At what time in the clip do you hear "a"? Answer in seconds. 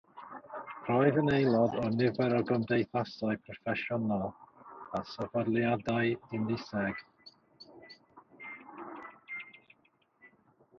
5.01-5.03